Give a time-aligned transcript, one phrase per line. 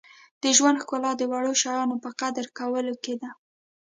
[0.41, 3.29] •د ژوند ښکلا د وړو شیانو په قدر کولو کې ده.